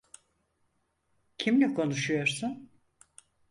Kimle 1.37 1.73
konuşuyorsun? 1.73 2.69